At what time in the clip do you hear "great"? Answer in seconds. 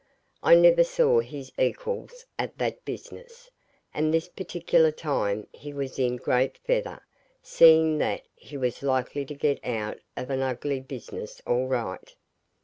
6.15-6.57